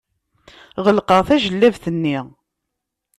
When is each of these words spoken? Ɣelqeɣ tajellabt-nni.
Ɣelqeɣ 0.83 1.19
tajellabt-nni. 1.27 2.17